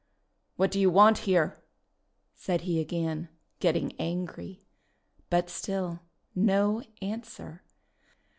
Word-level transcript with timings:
"What 0.55 0.71
do 0.71 0.79
you 0.79 0.89
want 0.89 1.19
here?" 1.29 1.61
said 2.33 2.61
he 2.61 2.79
again, 2.79 3.29
getting 3.59 3.93
angry. 3.99 4.65
But 5.29 5.47
still 5.47 5.99
no 6.33 6.81
answer. 7.03 7.61